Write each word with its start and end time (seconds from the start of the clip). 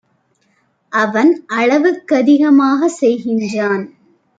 அவன் 0.91 1.31
அளவுக்கதிகமாக 1.55 2.89
செய்கின்றான். 3.01 3.85